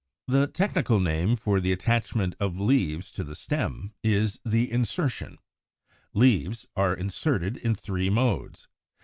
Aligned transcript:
The 0.25 0.47
technical 0.47 0.99
name 0.99 1.35
for 1.35 1.59
the 1.59 1.71
attachment 1.71 2.33
of 2.39 2.59
leaves 2.59 3.11
to 3.11 3.23
the 3.23 3.35
stem 3.35 3.93
is 4.03 4.39
the 4.43 4.71
insertion. 4.71 5.37
Leaves 6.15 6.63
(as 6.63 6.67
already 6.75 7.01
noticed, 7.03 7.17
54) 7.17 7.29
are 7.29 7.33
inserted 7.35 7.57
in 7.57 7.75
three 7.75 8.09
modes. 8.09 8.67